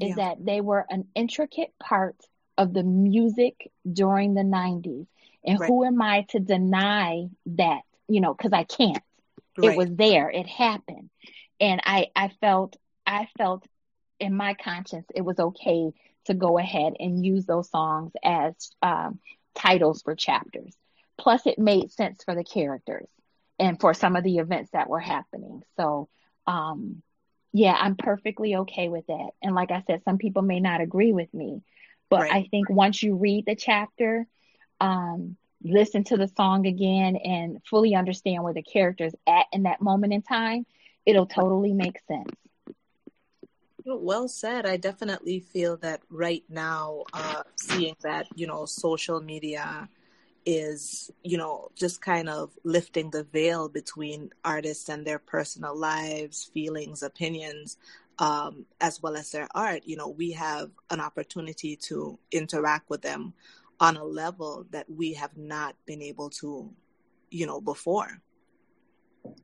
[0.00, 0.14] is yeah.
[0.16, 2.16] that they were an intricate part
[2.56, 5.06] of the music during the 90s.
[5.46, 5.68] And right.
[5.68, 9.02] who am I to deny that, you know, because I can't.
[9.56, 9.72] Right.
[9.72, 11.10] It was there, it happened.
[11.60, 13.66] And I, I felt, I felt
[14.18, 15.92] in my conscience it was okay
[16.26, 19.20] to go ahead and use those songs as um,
[19.54, 20.74] titles for chapters.
[21.18, 23.06] Plus, it made sense for the characters
[23.58, 25.62] and for some of the events that were happening.
[25.76, 26.08] So,
[26.46, 27.02] um,
[27.52, 29.30] yeah, I'm perfectly okay with that.
[29.42, 31.62] And like I said, some people may not agree with me,
[32.14, 32.32] but right.
[32.32, 34.24] I think once you read the chapter,
[34.80, 39.64] um, listen to the song again and fully understand where the character is at in
[39.64, 40.64] that moment in time,
[41.04, 42.30] it'll totally make sense.
[43.84, 44.64] Well said.
[44.64, 49.88] I definitely feel that right now, uh, seeing that, you know, social media
[50.46, 56.44] is, you know, just kind of lifting the veil between artists and their personal lives,
[56.44, 57.76] feelings, opinions
[58.18, 63.02] um, as well as their art, you know, we have an opportunity to interact with
[63.02, 63.34] them
[63.80, 66.72] on a level that we have not been able to,
[67.30, 68.20] you know, before.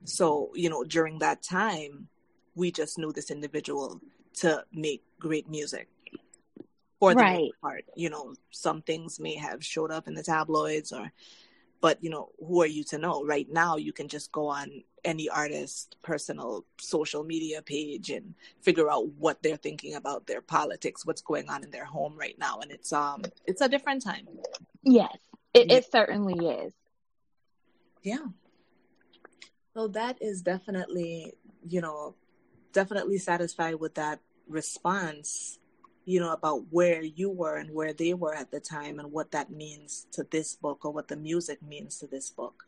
[0.05, 2.09] So, you know, during that time,
[2.55, 4.01] we just knew this individual
[4.35, 5.89] to make great music.
[7.01, 7.51] For the right.
[7.63, 11.11] part, you know, some things may have showed up in the tabloids or
[11.81, 13.25] but you know who are you to know?
[13.25, 18.91] Right now you can just go on any artist personal social media page and figure
[18.91, 22.59] out what they're thinking about their politics what's going on in their home right now
[22.61, 24.29] and it's um it's a different time.
[24.83, 25.17] Yes.
[25.55, 25.77] It, yeah.
[25.77, 26.73] it certainly is.
[28.03, 28.27] Yeah.
[29.75, 31.35] So that is definitely
[31.67, 32.15] you know
[32.73, 35.59] definitely satisfied with that response
[36.05, 39.31] you know, about where you were and where they were at the time and what
[39.33, 42.65] that means to this book or what the music means to this book.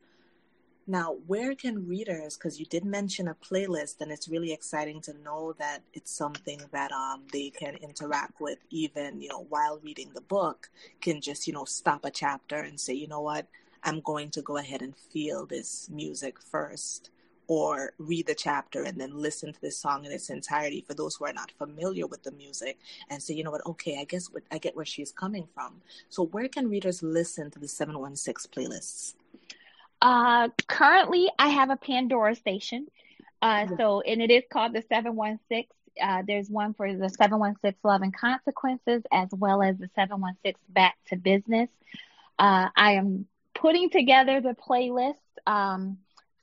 [0.87, 5.15] Now, where can readers, because you did mention a playlist, and it's really exciting to
[5.23, 10.11] know that it's something that um, they can interact with even, you know, while reading
[10.13, 13.47] the book, can just, you know, stop a chapter and say, you know what,
[13.85, 17.11] I'm going to go ahead and feel this music first.
[17.49, 21.17] Or read the chapter and then listen to this song in its entirety for those
[21.17, 22.79] who are not familiar with the music
[23.11, 25.83] and say, you know what, okay, I guess what, I get where she's coming from.
[26.09, 29.15] So where can readers listen to the 716 playlists?
[30.01, 32.87] Uh, currently, I have a Pandora station.
[33.41, 35.65] Uh, so, and it is called the 716.
[36.03, 40.97] Uh, there's one for the 716 Love and Consequences, as well as the 716 Back
[41.09, 41.69] to Business.
[42.39, 45.15] Uh, I am putting together the playlist
[45.47, 45.99] um,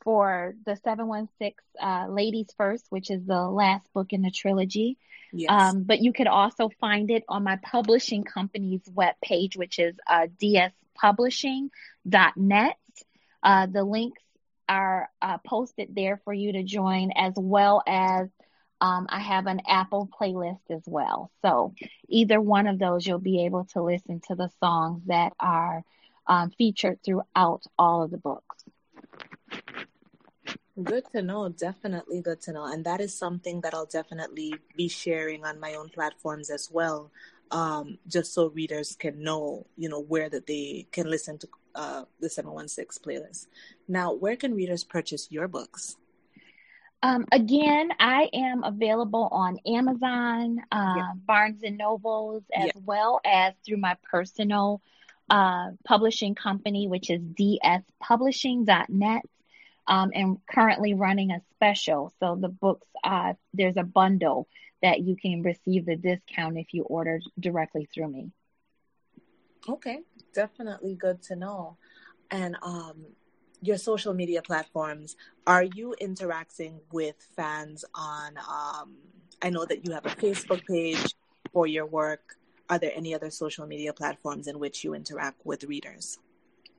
[0.09, 4.97] for the 716 uh, Ladies First, which is the last book in the trilogy.
[5.31, 5.51] Yes.
[5.51, 10.25] Um, but you could also find it on my publishing company's webpage, which is uh,
[10.41, 12.77] dspublishing.net.
[13.43, 14.23] Uh, the links
[14.67, 18.29] are uh, posted there for you to join, as well as
[18.81, 21.29] um, I have an Apple playlist as well.
[21.43, 21.75] So
[22.07, 25.83] either one of those, you'll be able to listen to the songs that are
[26.25, 28.65] um, featured throughout all of the books.
[30.83, 31.49] Good to know.
[31.49, 32.65] Definitely good to know.
[32.65, 37.11] And that is something that I'll definitely be sharing on my own platforms as well,
[37.51, 42.05] um, just so readers can know, you know, where that they can listen to uh,
[42.19, 43.47] the 716 playlist.
[43.87, 45.97] Now, where can readers purchase your books?
[47.01, 51.11] Um, again, I am available on Amazon, uh, yeah.
[51.25, 52.73] Barnes and Nobles, as yeah.
[52.83, 54.81] well as through my personal
[55.29, 59.21] uh, publishing company, which is dspublishing.net.
[59.89, 62.13] Um, and currently running a special.
[62.19, 64.47] So the books, uh, there's a bundle
[64.81, 68.31] that you can receive the discount if you order directly through me.
[69.67, 69.99] Okay,
[70.33, 71.77] definitely good to know.
[72.31, 73.05] And um,
[73.61, 78.37] your social media platforms, are you interacting with fans on?
[78.37, 78.95] Um,
[79.41, 81.15] I know that you have a Facebook page
[81.51, 82.37] for your work.
[82.69, 86.19] Are there any other social media platforms in which you interact with readers?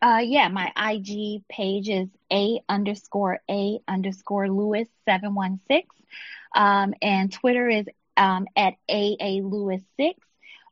[0.03, 5.89] Uh, yeah, my IG page is a underscore a underscore Lewis seven one six,
[6.55, 7.87] um, and Twitter is
[8.17, 10.19] um, at a a Lewis six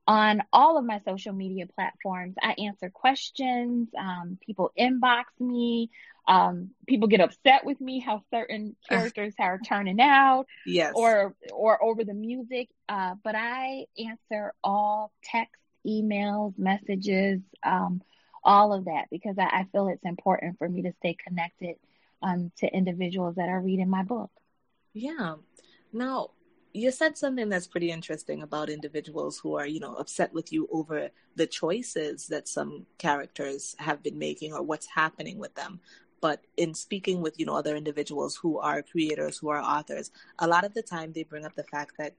[0.07, 2.35] on all of my social media platforms.
[2.43, 3.89] I answer questions.
[3.97, 5.91] Um, people inbox me.
[6.27, 10.47] Um, people get upset with me how certain characters are turning out.
[10.65, 10.95] Yes.
[10.97, 12.71] Or or over the music.
[12.89, 18.01] Uh, but I answer all text, emails, messages, um,
[18.49, 21.77] all of that because I, I, feel it's important for me to stay connected
[22.23, 24.31] um, to individuals that are reading my book.
[24.95, 25.35] Yeah.
[25.93, 26.31] Now,
[26.73, 30.67] you said something that's pretty interesting about individuals who are, you know, upset with you
[30.73, 35.79] over the choices that some characters have been making or what's happening with them.
[36.23, 40.49] But in speaking with, you know, other individuals who are creators, who are authors, a
[40.49, 42.15] lot of the time they bring up the fact that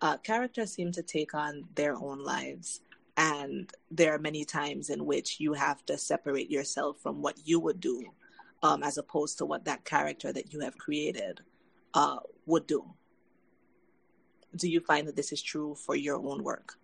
[0.00, 2.80] uh, characters seem to take on their own lives.
[3.18, 7.60] And there are many times in which you have to separate yourself from what you
[7.60, 8.04] would do
[8.62, 11.40] um, as opposed to what that character that you have created
[11.92, 12.94] uh, would do
[14.54, 16.74] do you find that this is true for your own work?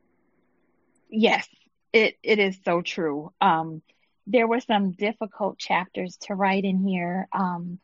[1.08, 1.46] Yes,
[1.92, 3.32] it, it is so true.
[3.40, 3.82] Um,
[4.26, 7.78] there were some difficult chapters to write in here, um,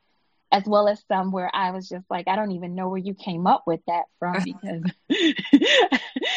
[0.53, 3.15] as well as some where I was just like, I don't even know where you
[3.15, 4.83] came up with that from because,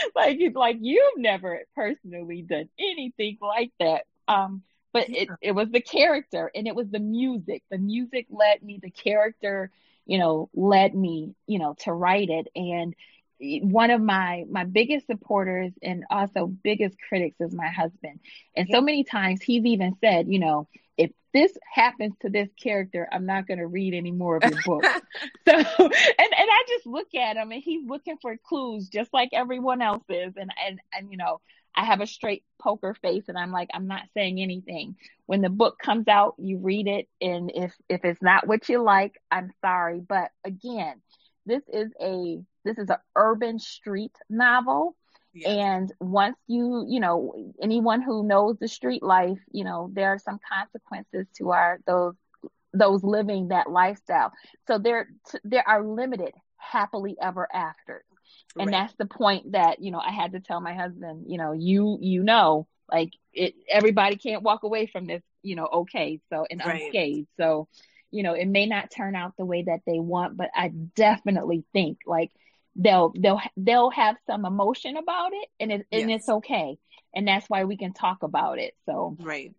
[0.15, 4.03] like, it's like you've never personally done anything like that.
[4.27, 4.63] Um,
[4.93, 5.21] but yeah.
[5.21, 7.63] it, it was the character and it was the music.
[7.69, 9.71] The music led me, the character,
[10.05, 12.47] you know, led me, you know, to write it.
[12.55, 12.95] And
[13.39, 18.19] one of my my biggest supporters and also biggest critics is my husband
[18.55, 23.07] and so many times he's even said you know if this happens to this character
[23.11, 24.83] i'm not going to read any more of your book
[25.47, 29.29] so and and i just look at him and he's looking for clues just like
[29.33, 31.39] everyone else is and and and you know
[31.75, 35.49] i have a straight poker face and i'm like i'm not saying anything when the
[35.49, 39.51] book comes out you read it and if if it's not what you like i'm
[39.61, 41.01] sorry but again
[41.45, 44.95] this is a this is an urban street novel.
[45.45, 50.19] And once you, you know, anyone who knows the street life, you know, there are
[50.19, 52.15] some consequences to our those
[52.73, 54.31] those living that lifestyle.
[54.67, 55.09] So there
[55.43, 58.03] there are limited happily ever after.
[58.57, 58.71] And right.
[58.71, 61.97] that's the point that, you know, I had to tell my husband, you know, you
[62.01, 66.19] you know, like it everybody can't walk away from this, you know, okay.
[66.31, 66.83] So and right.
[66.83, 67.27] unscathed.
[67.37, 67.67] So,
[68.11, 71.65] you know, it may not turn out the way that they want, but I definitely
[71.73, 72.31] think like
[72.75, 76.01] they'll they'll they'll have some emotion about it and it yes.
[76.01, 76.77] and it's okay.
[77.15, 78.73] And that's why we can talk about it.
[78.85, 79.53] So right.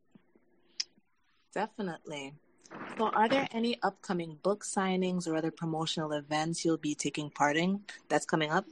[1.54, 2.34] Definitely.
[2.98, 7.56] So are there any upcoming book signings or other promotional events you'll be taking part
[7.56, 8.64] in that's coming up?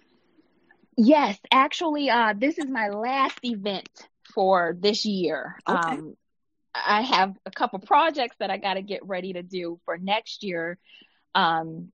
[0.97, 1.39] Yes.
[1.53, 3.89] Actually uh this is my last event
[4.35, 5.57] for this year.
[5.69, 5.79] Okay.
[5.79, 6.17] um
[6.75, 10.43] i have a couple projects that i got to get ready to do for next
[10.43, 10.79] year.
[11.35, 11.93] Um,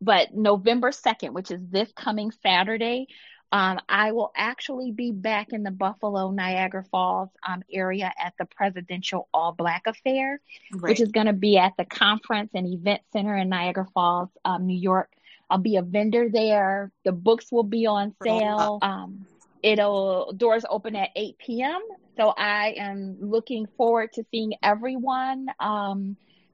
[0.00, 3.06] but November 2nd, which is this coming Saturday,
[3.52, 8.44] um, I will actually be back in the Buffalo Niagara Falls um, area at the
[8.44, 10.40] Presidential All Black Affair,
[10.78, 14.66] which is going to be at the Conference and Event Center in Niagara Falls, um,
[14.66, 15.10] New York.
[15.48, 16.92] I'll be a vendor there.
[17.04, 18.78] The books will be on sale.
[18.82, 19.26] Um,
[19.64, 21.80] it'll doors open at 8 p.m.
[22.16, 25.46] So I am looking forward to seeing everyone.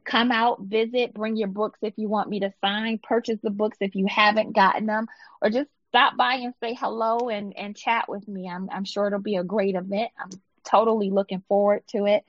[0.07, 3.79] Come out, visit, bring your books if you want me to sign, purchase the books
[3.81, 5.07] if you haven't gotten them,
[5.43, 8.49] or just stop by and say hello and, and chat with me.
[8.49, 10.11] I'm, I'm sure it'll be a great event.
[10.19, 10.31] I'm
[10.65, 12.25] totally looking forward to it.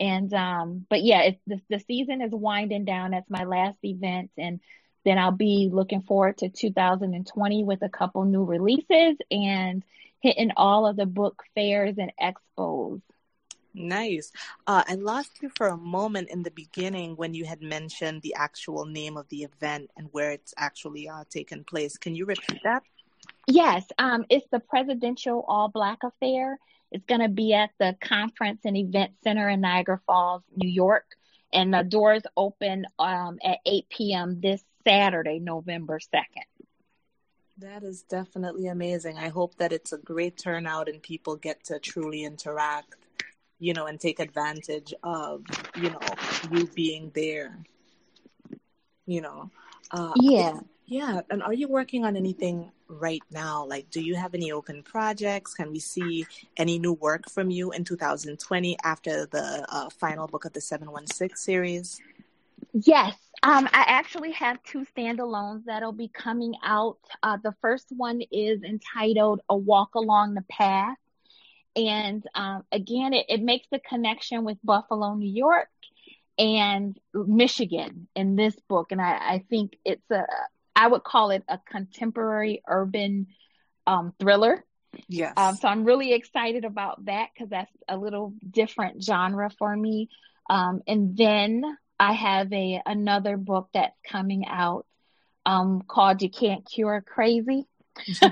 [0.00, 3.10] And, um, but yeah, it's the, the season is winding down.
[3.10, 4.30] That's my last event.
[4.38, 4.60] And
[5.04, 9.82] then I'll be looking forward to 2020 with a couple new releases and
[10.20, 13.02] hitting all of the book fairs and expos.
[13.72, 14.32] Nice.
[14.66, 18.34] Uh, I lost you for a moment in the beginning when you had mentioned the
[18.34, 21.96] actual name of the event and where it's actually uh, taken place.
[21.96, 22.82] Can you repeat that?
[23.46, 26.58] Yes, um, it's the Presidential All Black Affair.
[26.92, 31.04] It's going to be at the Conference and Event Center in Niagara Falls, New York.
[31.52, 34.40] And the doors open um, at 8 p.m.
[34.40, 36.44] this Saturday, November 2nd.
[37.58, 39.18] That is definitely amazing.
[39.18, 42.94] I hope that it's a great turnout and people get to truly interact,
[43.60, 45.42] you know, and take advantage of,
[45.76, 46.00] you know,
[46.50, 47.58] you being there.
[49.06, 49.50] You know.
[49.92, 50.60] Uh, yeah.
[50.86, 51.20] Yeah.
[51.30, 53.64] And are you working on anything right now?
[53.64, 55.54] Like, do you have any open projects?
[55.54, 60.46] Can we see any new work from you in 2020 after the uh, final book
[60.46, 62.00] of the 716 series?
[62.72, 63.14] Yes.
[63.42, 66.98] Um, I actually have two standalones that'll be coming out.
[67.22, 70.96] Uh, the first one is entitled A Walk Along the Path.
[71.76, 75.68] And um, again, it, it makes the connection with Buffalo, New York
[76.38, 78.92] and Michigan in this book.
[78.92, 80.24] And I, I think it's a
[80.74, 83.26] I would call it a contemporary urban
[83.86, 84.64] um, thriller.
[85.08, 85.34] Yes.
[85.36, 90.08] Um, so I'm really excited about that because that's a little different genre for me.
[90.48, 91.62] Um, and then
[91.98, 94.86] I have a another book that's coming out
[95.44, 97.66] um, called "You Can't Cure Crazy."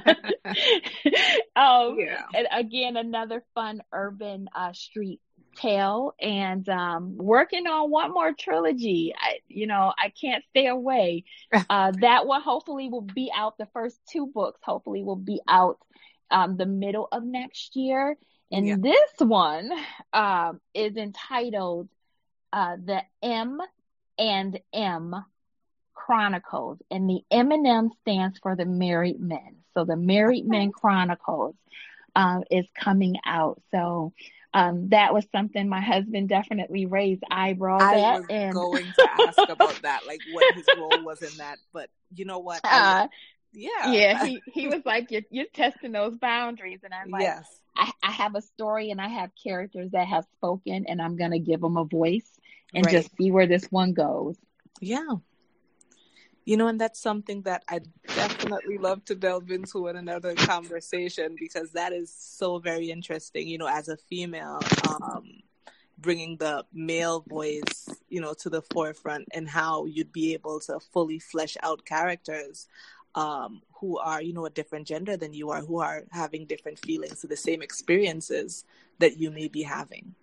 [1.57, 2.23] um, yeah.
[2.35, 5.21] And again, another fun urban uh, street
[5.57, 9.15] tale and um, working on one more trilogy.
[9.19, 11.25] I, you know, I can't stay away.
[11.71, 13.59] Uh, that one hopefully will be out.
[13.59, 15.79] The first two books hopefully will be out
[16.31, 18.17] um, the middle of next year.
[18.51, 18.77] And yeah.
[18.79, 19.71] this one
[20.13, 21.89] uh, is entitled
[22.53, 23.61] uh, The M
[24.19, 25.15] and M
[25.99, 26.79] Chronicles.
[26.91, 29.57] And the M and M stands for the Married Men.
[29.75, 31.57] So the Married Men Chronicles
[32.15, 33.61] uh, is coming out.
[33.71, 34.13] So
[34.55, 38.21] um, that was something my husband definitely raised eyebrows I at.
[38.21, 38.55] was and...
[38.55, 41.59] going to ask about that, like what his role was in that.
[41.73, 42.61] But you know what?
[42.65, 43.09] I, uh,
[43.53, 44.25] yeah, yeah.
[44.25, 47.47] He he was like, "You're you're testing those boundaries," and I'm like, "Yes."
[47.77, 51.39] I, I have a story and I have characters that have spoken, and I'm gonna
[51.39, 52.29] give them a voice
[52.75, 52.93] and right.
[52.93, 54.37] just see where this one goes.
[54.81, 55.07] Yeah,
[56.49, 61.37] you know, and that's something that I definitely love to delve into in another conversation
[61.39, 63.47] because that is so very interesting.
[63.47, 65.43] You know, as a female, um,
[65.99, 70.81] bringing the male voice, you know, to the forefront and how you'd be able to
[70.81, 72.67] fully flesh out characters
[73.15, 76.79] um, who are, you know, a different gender than you are, who are having different
[76.79, 78.65] feelings to the same experiences
[79.01, 80.15] that you may be having.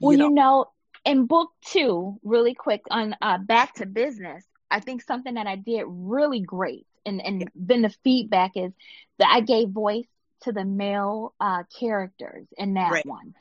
[0.00, 0.66] Well, you know, you know
[1.04, 4.44] in book two, really quick on uh, back to business,
[4.74, 7.46] I think something that I did really great, and and yeah.
[7.54, 8.72] then the feedback is
[9.18, 10.08] that I gave voice
[10.42, 13.06] to the male uh, characters in that right.
[13.06, 13.34] one,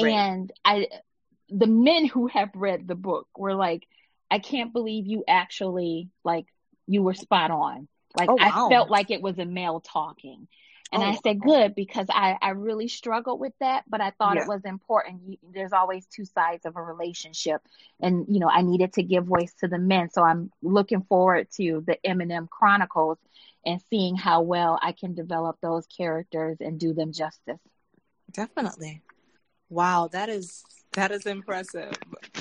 [0.00, 0.10] right.
[0.10, 0.88] and I,
[1.50, 3.86] the men who have read the book were like,
[4.30, 6.46] I can't believe you actually like
[6.86, 7.86] you were spot on.
[8.16, 8.66] Like oh, wow.
[8.66, 10.48] I felt like it was a male talking.
[10.92, 14.36] And oh, I said, good, because I, I really struggled with that, but I thought
[14.36, 14.42] yeah.
[14.42, 15.20] it was important.
[15.26, 17.60] You, there's always two sides of a relationship.
[18.00, 20.10] And, you know, I needed to give voice to the men.
[20.10, 23.18] So I'm looking forward to the M&M Chronicles
[23.66, 27.60] and seeing how well I can develop those characters and do them justice.
[28.32, 29.02] Definitely.
[29.70, 30.62] Wow, that is
[30.94, 31.92] that is impressive,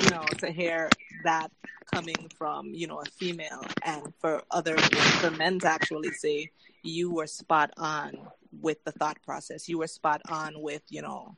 [0.02, 0.90] you know, to hear
[1.26, 1.52] that
[1.94, 6.50] coming from, you know, a female and for other for men to actually say
[6.84, 8.18] you were spot on
[8.52, 9.68] with the thought process.
[9.68, 11.36] You were spot on with, you know,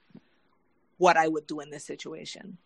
[0.97, 2.57] what I would do in this situation.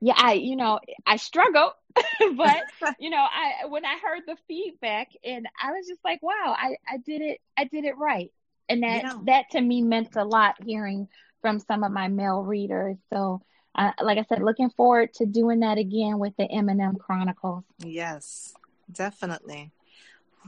[0.00, 1.72] Yeah, I, you know, I struggled,
[2.36, 2.62] but
[2.98, 6.76] you know, I when I heard the feedback and I was just like, wow, I
[6.88, 8.32] I did it, I did it right.
[8.68, 9.18] And that yeah.
[9.26, 11.08] that to me meant a lot hearing
[11.40, 12.96] from some of my male readers.
[13.12, 13.42] So,
[13.74, 17.64] uh, like I said, looking forward to doing that again with the M&M Chronicles.
[17.78, 18.54] Yes.
[18.90, 19.70] Definitely.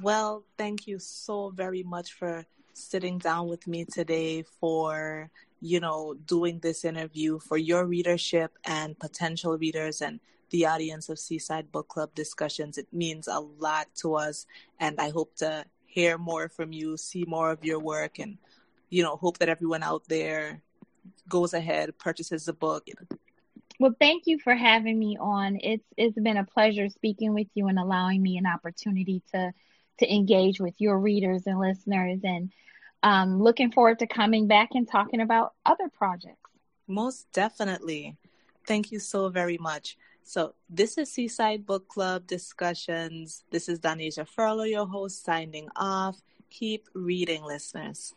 [0.03, 2.45] Well, thank you so very much for
[2.83, 8.99] sitting down with me today for, you know, doing this interview for your readership and
[8.99, 10.21] potential readers and
[10.51, 12.79] the audience of Seaside Book Club discussions.
[12.79, 14.47] It means a lot to us,
[14.79, 18.39] and I hope to hear more from you, see more of your work, and,
[18.89, 20.63] you know, hope that everyone out there
[21.29, 22.89] goes ahead, purchases the book.
[23.79, 25.59] Well, thank you for having me on.
[25.63, 29.55] It's it's been a pleasure speaking with you and allowing me an opportunity to
[30.01, 32.53] to engage with your readers and listeners and
[33.03, 36.37] um, looking forward to coming back and talking about other projects.
[36.87, 38.17] Most definitely.
[38.67, 39.97] Thank you so very much.
[40.23, 43.43] So, this is Seaside Book Club discussions.
[43.51, 46.21] This is Donasia Furlow, your host, signing off.
[46.51, 48.15] Keep reading, listeners.